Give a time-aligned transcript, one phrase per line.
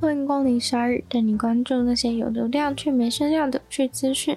[0.00, 4.36] 欢迎光临鲨语，带你关注那些有流量却没声量的趣资讯。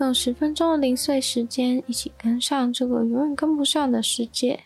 [0.00, 4.58] 用十分钟的零碎时间，一起跟上这个永远跟不上的世界。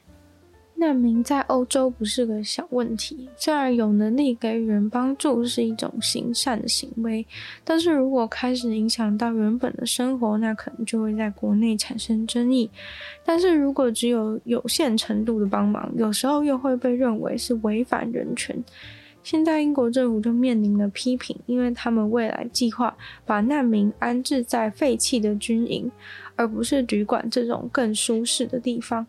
[0.77, 7.27] 难民在欧洲不是个小问题，虽然有能力给予人帮助是一种行善的行为，
[7.65, 12.71] 但是如果开始影响到原本的生活，那可能就会在国内产生争议。
[13.25, 18.57] 但是如果只有有限程度的帮忙，有时候又会被认为是违反人权。
[19.27, 25.91] 现在英国政府就面临了批评，因为他们未来计划把难民安置在废弃的军营，
[26.37, 29.05] 而不是旅馆这种更舒适的地方。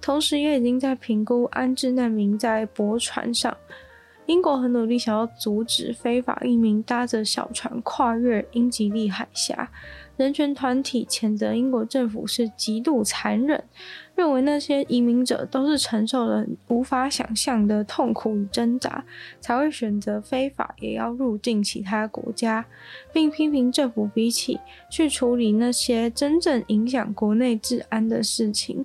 [0.00, 3.56] 同时，也已经在评估安置难民在驳船上。
[4.26, 9.70] 英国很努力想要阻止非法移民搭着小船跨越英吉利海峡。
[10.16, 13.62] 人权团体谴责英国政府是极度残忍，
[14.14, 19.04] 认为那些移民者都是承受了无法想象的痛苦与挣扎，
[19.40, 22.64] 才会选择非法也要入境其他国家，
[23.12, 24.60] 并批评政府比起
[24.90, 28.84] 去处理那些真正影响国内治安的事情，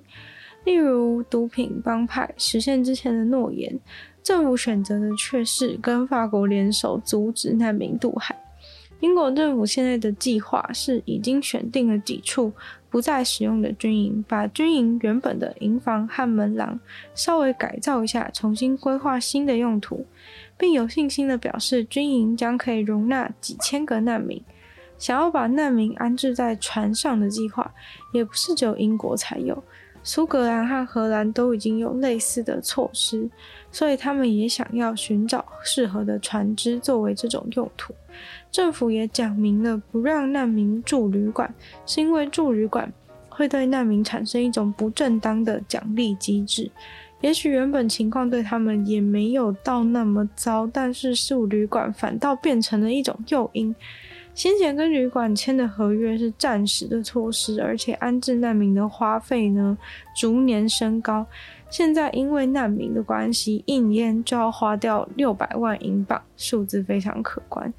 [0.64, 3.78] 例如毒品帮派实现之前的诺言，
[4.22, 8.34] 政府选择的却是跟法国联手阻止难民渡海。
[9.00, 12.52] 英国政府现在的计划是已经选定了几处
[12.90, 16.78] 不再使用的军营，把军营原本的营房和门廊
[17.14, 20.04] 稍微改造一下，重新规划新的用途，
[20.56, 24.42] 并有信心地表示，军营将可以容纳几千个难民。
[24.98, 27.72] 想要把难民安置在船上的计划，
[28.12, 29.62] 也不是只有英国才有。
[30.02, 33.28] 苏格兰和荷兰都已经有类似的措施，
[33.70, 37.94] 所以他们也想要寻找适合的船只作为这种用途。
[38.50, 41.52] 政府也讲明了，不让难民住旅馆，
[41.86, 42.90] 是因为住旅馆
[43.28, 46.70] 会对难民产生一种不正当的奖励机制。
[47.20, 53.74] 也许原本情况对他们也没有到那么糟，但是住旅馆反倒变成了一种诱因。
[54.38, 59.76] 先前跟旅馆签的合约是暂时的措施，而且安置难民的花费呢，
[60.14, 61.26] 逐年升高。
[61.68, 67.74] 现在因为难民的关系，一年就要花掉六百万英镑，数字非常可观。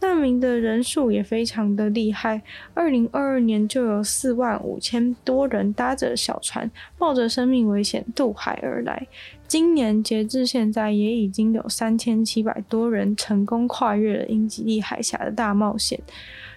[0.00, 2.42] 难民的人数也非常的厉害，
[2.74, 9.06] 二零二二年就有四万五千多人搭着小船，冒着生命危险渡海而来。
[9.46, 16.00] 今年截至现在，也已经有三千七百多人成功跨越了英吉利海峡的大冒险。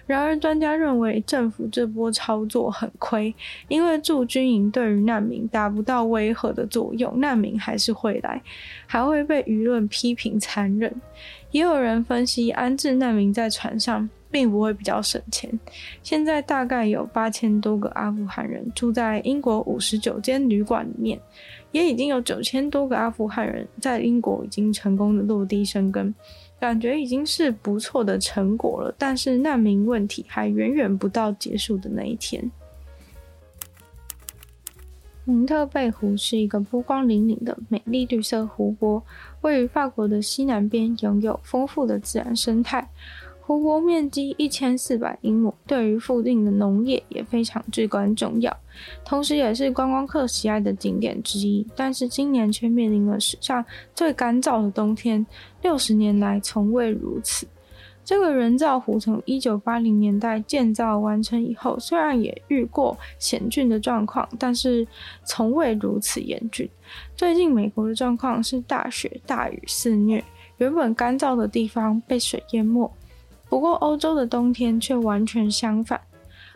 [0.06, 3.32] 然而，专家认为政府这波操作很亏，
[3.68, 8.40] 因为驻军营对于难民达不到威吓的作用，难民还是会来，
[8.86, 10.90] 还会被舆论批评残忍。
[11.50, 15.50] 也有人分析，安置难民在船上并不会比较省钱。
[16.02, 21.20] 现在大概有八千多个阿富汗人住在英国五十九间旅馆里面，
[21.72, 26.14] 也已经有九千多个阿富汗人在英国已经成功的落地生根。
[26.60, 32.50] 感觉已经是不错的成果了，但是难民问题还远远不到结束的那一天。
[35.24, 39.00] 蒙特贝湖是一个波光粼粼的美丽绿色湖泊，
[39.42, 42.88] 位于法国的西南边，拥有丰富的自然生态。
[43.48, 48.54] 湖泊面积一千四百英亩，对于附近的农业也非常至关重要，
[49.06, 51.66] 同时也是观光客喜爱的景点之一。
[51.74, 53.64] 但是今年却面临了史上
[53.94, 55.24] 最干燥的冬天，
[55.62, 57.48] 六十年来从未如此。
[58.04, 64.86] 这个人造湖从一九八零年代建造完成以后，虽然也遇过险峻的状况，但是
[65.24, 66.68] 从未如此严峻。
[67.16, 70.22] 最近美国的状况是大雪大雨肆虐，
[70.58, 72.90] 原本干燥的地方被水淹没。
[73.48, 76.00] 不过，欧洲的冬天却完全相反。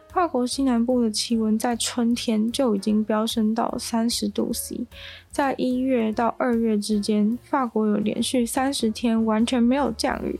[0.08, 4.86] 法国西南部的气温在春天就已经飙升到三十度 C，
[5.30, 10.38] 在一月到二月之间，法国有连续三十天完全没有降雨。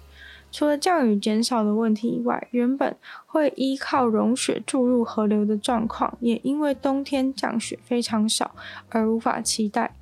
[0.51, 8.55] 除了降雨减少的问题以外，原本会依靠融雪注入河流的状况，也因为冬天降雪非常少
[8.91, 9.95] 而无法期待。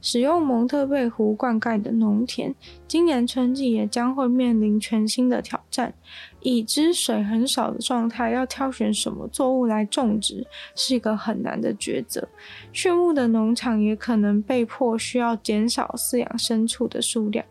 [0.00, 2.54] 使用蒙特贝湖灌溉的农田，
[2.86, 5.92] 今年春季也将会面临全新的挑战。
[6.40, 12.26] 已知水很少的状态，要挑选什么作物来种植，是一个很难的抉择。
[12.72, 17.44] 畜牧的农场也可能被迫需要减少饲养牲畜的数量。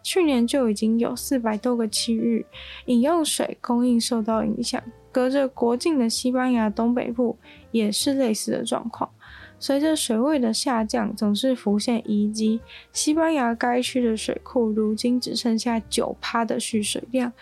[0.00, 2.46] 去年就已经有四百多个区域
[2.86, 4.80] 饮用水供应受到影响，
[5.10, 7.36] 隔着国境的西班牙东北部
[7.72, 9.10] 也是类似的状况。
[9.60, 12.60] 随着水位的下降，总是浮现遗迹。
[12.92, 17.32] 西班牙该区的水库如今只剩下九趴的蓄水量，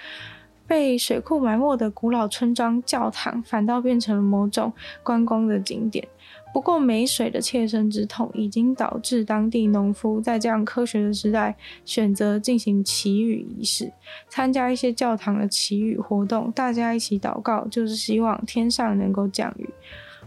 [0.66, 4.72] 被水库埋没的古老村庄、教堂反倒变成了某种
[5.02, 6.06] 观光的景点。
[6.54, 11.54] 不过没水的切身之痛，已经导致当地农夫在这样科学的时代，
[11.84, 13.92] 选择进行祈雨仪式，
[14.30, 19.68] 参加一些教堂的祈雨活动，大家一起祷告，就是希望天上能够降雨。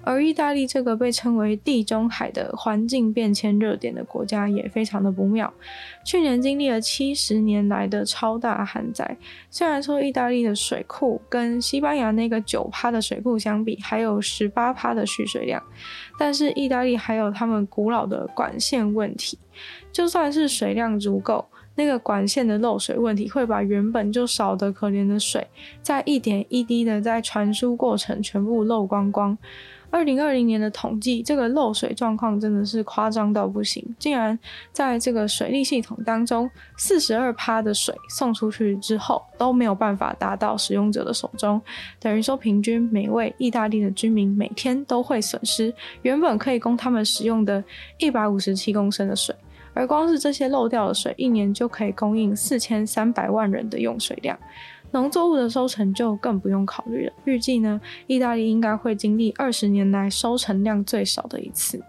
[0.04, 5.54] 而意大利这个被称为地中海的环境变迁热点的国家也非常的不妙。
[6.06, 9.18] 去年经历了七十年来的超大旱灾，
[9.50, 15.62] 虽然说意大利的水库跟西班牙那个九趴的水库相比，还有十八趴的蓄水量，
[16.18, 19.38] 但是意大利还有他们古老的管线问题，
[19.92, 25.46] 就算是水量足够，那个管线的漏水问题会把原本就少得可怜的水，
[25.84, 29.38] 在一点一滴的在传输过程全部漏光光。
[29.92, 34.38] 二零二零年的统计，这个漏水状况真的是夸张到不行，竟然
[34.72, 41.60] 在这个水利系统当中，四十二趴的水送出去之后都没有办法达到使用者的手中，
[42.00, 47.64] 等于说平均每位意大利的居民每天都会损失原本可以供他们使用的
[47.98, 49.36] 一百五十七公升的水，
[49.74, 54.38] 而光是这些漏掉的水，一年就可以供应四千三百万人的用水量。
[54.92, 57.14] 农作物的收成就更不用考虑了。
[57.26, 61.82] 预计呢，意大利应该会经历二十年来收成量最少的一次。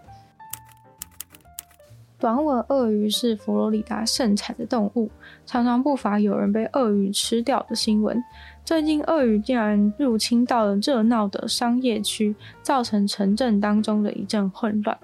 [2.21, 5.09] 短吻鳄鱼是佛罗里达盛产的动物，
[5.43, 8.23] 常常不乏有人被鳄鱼吃掉的新闻。
[8.63, 14.95] 最近，鳄鱼竟然入侵到了热闹的商业区，造成城镇当中的一阵混乱。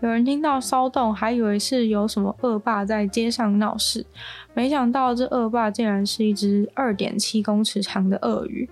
[0.00, 4.04] 有人听到骚动，还以为是有什么恶霸在街上闹事，
[4.52, 8.68] 没想到这恶霸竟然是一只二点七公尺长的鳄鱼。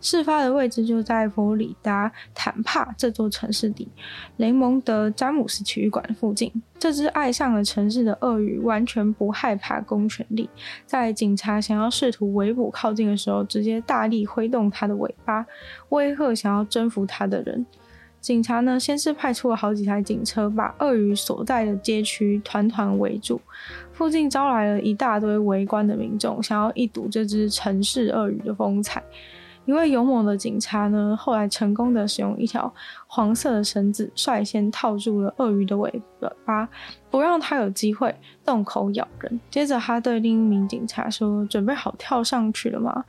[0.00, 3.88] 事发的位置就在佛罗里达坦帕这座城市里，
[4.36, 6.52] 雷蒙德詹姆斯体育馆附近。
[6.78, 10.48] 这只爱上了城市的鳄鱼完全不害怕公权力，
[10.84, 15.46] 在警察想要试图围捕靠近的时候，直接大力挥动它的尾巴，
[15.88, 17.64] 威吓想要征服它的人。
[18.20, 23.40] 警察呢，先是派出了好几台警车，把鳄鱼所在的街区团团围住，
[23.92, 29.02] 附近招来了一大堆围观的民众，想要一睹这只城市鳄鱼的风采。
[29.66, 32.72] 一位勇猛的警察呢，后来成功的使用一条
[33.06, 36.02] 黄色的绳子，率先套住了鳄鱼的尾
[36.44, 36.68] 巴，
[37.10, 38.14] 不让他有机会
[38.44, 39.40] 动口咬人。
[39.50, 43.04] 接着，他对另一名警察说：“准备好跳上去了吗？”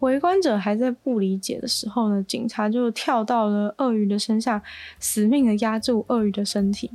[0.00, 4.60] 围观者还在不理解的时候呢，警察就跳到了鳄鱼的身上，
[5.00, 6.90] 死命的压住鳄鱼的身体。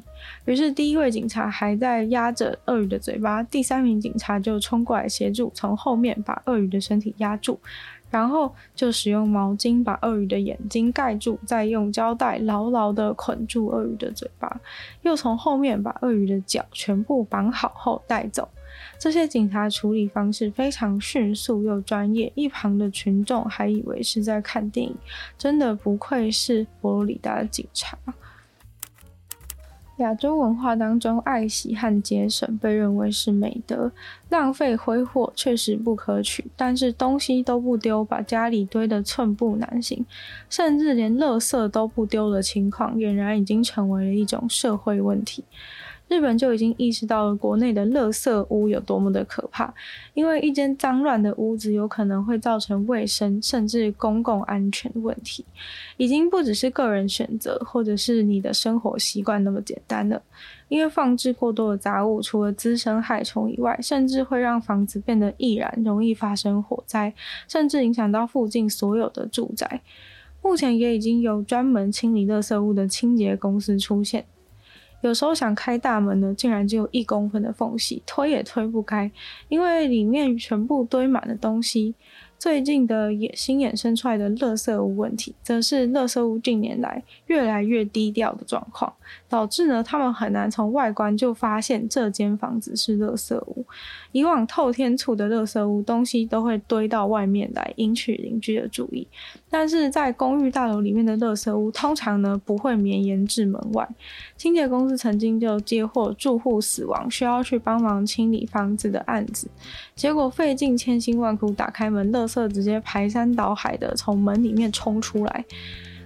[0.45, 7.59] 于是第一位警察还在压着鳄鱼的嘴巴，第三名警察就冲过来协助，从后面把鳄鱼的身体压住，
[8.09, 14.61] 然后就使用毛巾把鳄鱼的眼睛盖住，再用胶带牢牢的捆住鳄鱼的嘴巴，
[15.01, 18.47] 又从后面把鳄鱼的脚全部绑好后带走。
[19.03, 24.95] 这些警察处理方式非常迅速又专业，一旁的群众还以为是在看电影，
[25.37, 27.97] 真的不愧是佛罗里达的警察。
[29.97, 33.91] 亚洲文化当中，爱惜和节省被认为是美德，
[34.29, 36.45] 浪费挥霍确实不可取。
[36.55, 40.05] 但是东西都不丢，把家里堆得寸步难行，
[40.49, 45.43] 甚至连垃圾都不丢的情况，俨然已经成为了一种社会问题。
[46.09, 49.73] 日本就已经意识到了国内的垃圾屋有多么的可怕，
[50.13, 55.43] 因为一间脏乱的屋子有可能会造成卫生甚至公共安全问题，
[55.97, 60.21] 已经不只是个人选择或者是你的生活习惯那么简单了。
[60.69, 67.13] 因为放置过多的杂物，除了滋生害虫以外，甚至会让房子变得易燃，容易发生火灾，
[67.47, 69.81] 甚至影响到附近所有的住宅。
[70.41, 74.25] 目前也已经有专门清理垃圾屋的清洁公司出现。
[75.03, 79.11] 有时候想开大门呢，竟然只有一公分的缝隙，推也推不开，
[79.49, 81.93] 因为里面全部堆满了东西。
[82.39, 88.91] 最近的野新衍生出来的垃圾屋问题，则是垃圾屋近年来越来越低调的状况，
[89.29, 93.65] 导致呢他们很难从外观就发现这间房子是垃圾屋。
[94.11, 99.07] 以往透天厝的垃圾屋，东西都会堆到外面来，引起邻居的注意。
[99.55, 103.87] 但是在公寓大楼里面的垃圾屋，通常呢不会绵延至门外。
[104.35, 109.47] 清洁公司曾经就接获住户死亡，需要去帮忙清理房子的案子，
[109.93, 115.45] 结果费尽千辛万苦打开门，垃圾直接排山倒海的从门里面冲出来，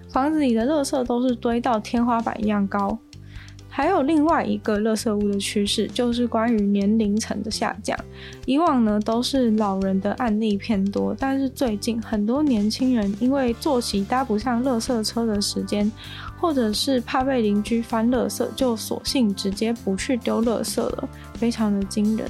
[0.10, 3.00] 房子里的垃圾都是堆到天花板一样高。
[3.78, 7.96] 还有另外一个垃圾屋的趋势，就是关于年龄层的下降。
[8.48, 15.92] 以往呢都是老人的案例偏多，但是最近很多年轻人因为作息搭不上垃圾车的时间，
[16.40, 22.28] 或者是怕被邻居翻垃圾，就索性直接不去丢垃圾了，非常的惊人。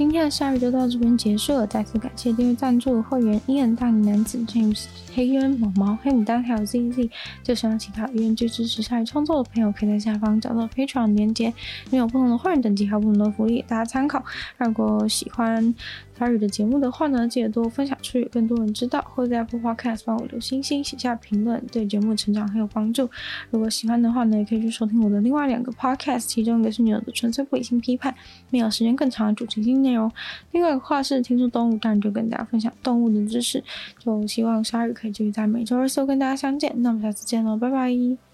[0.00, 7.10] 今天的鲨鱼就到这边结束了，再次感谢订阅赞助会员伊恩、大龄男子 James、黑渊、毛毛、黑牡丹还有 ZZ。
[7.42, 11.52] 就希望其他愿意支持鲨鱼创作的朋友，可以在下方找到 Patreon 连接，
[11.90, 14.24] 拥有不同的会员等级还有不同的福利，大家参考。
[14.56, 15.74] 如果喜欢
[16.20, 23.08] 鲨鱼的节目的话呢，记得多分享出去，更多人知道，或者在 Apple Podcast 帮我留星星、写下评论，对节目成长很有帮助。
[23.50, 28.14] 如果喜欢的话呢，也可以去收听我的另外两个 Podcast，其中一个是女友的纯粹不理性批判，
[28.50, 30.10] 没有时间更长的主题性内容；
[30.52, 33.64] 另外一个话是听说动物，当然就跟大家分享动物的知识。
[33.98, 36.70] 就希望鲨鱼可以继续在每周二、四跟大家相见。
[36.82, 38.29] 那我们下次见喽，拜拜。